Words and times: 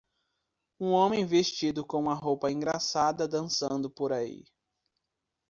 Um 0.79 0.93
homem 0.93 1.27
vestido 1.27 1.85
com 1.85 1.99
uma 1.99 2.15
roupa 2.15 2.49
engraçada 2.51 3.27
dançando 3.27 3.87
por 3.87 4.11
aí. 4.11 4.43